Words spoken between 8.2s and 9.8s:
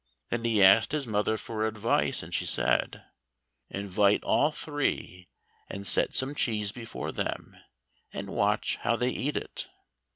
watch how they eat it."